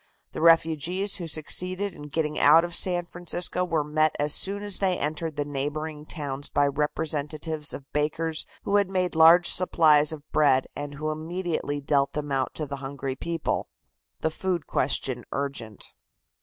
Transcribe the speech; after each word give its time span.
The 0.31 0.41
refugees 0.41 1.17
who 1.17 1.27
succeeded 1.27 1.93
in 1.93 2.07
getting 2.09 2.39
out 2.39 2.65
of 2.65 2.73
San 2.73 3.05
Francisco 3.05 3.63
were 3.63 3.83
met 3.83 4.15
as 4.17 4.33
soon 4.33 4.63
as 4.63 4.79
they 4.79 4.97
entered 4.97 5.35
the 5.35 5.45
neighboring 5.45 6.07
towns 6.07 6.49
by 6.49 6.65
representatives 6.65 7.71
of 7.71 7.85
bakers 7.93 8.47
who 8.63 8.77
had 8.77 8.89
made 8.89 9.13
large 9.13 9.47
supplies 9.51 10.11
of 10.11 10.27
bread, 10.31 10.65
and 10.75 10.95
who 10.95 11.11
immediately 11.11 11.79
dealt 11.79 12.13
them 12.13 12.31
out 12.31 12.55
to 12.55 12.65
the 12.65 12.77
hungry 12.77 13.15
people. 13.15 13.67
THE 14.21 14.31
FOOD 14.31 14.65
QUESTION 14.65 15.23
URGENT. 15.31 15.93